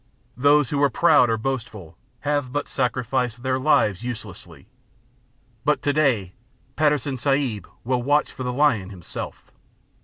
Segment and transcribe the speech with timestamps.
[0.35, 4.67] Those who were proud or boastful, have but sacrificed their lives uselessly;
[5.63, 6.33] But to day
[6.75, 9.51] Patterson Sahib will watch for the lion himself!